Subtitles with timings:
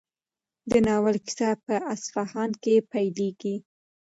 [0.69, 3.55] د ناول کیسه په اصفهان کې پیلېږي.